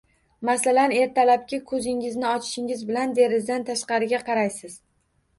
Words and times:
Masalan, 0.47 0.93
ertalab 1.01 1.43
koʻzingizni 1.71 2.25
ochishingiz 2.29 2.81
bilan 2.87 3.13
derazadan 3.19 3.67
tashqariga 3.69 4.21
qaraysiz. 4.31 4.79